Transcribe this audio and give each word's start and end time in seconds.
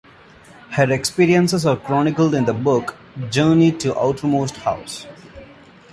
Her 0.71 0.91
experiences 0.91 1.63
are 1.63 1.75
chronicled 1.77 2.33
in 2.33 2.45
the 2.45 2.55
book 2.55 2.95
"Journey 3.29 3.71
to 3.73 3.95
Outermost 3.95 4.57
House". 4.57 5.05